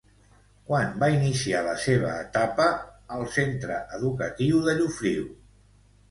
[0.69, 2.65] Quan va iniciar la seva etapa
[3.17, 5.29] al centre educatiu de Llofriu?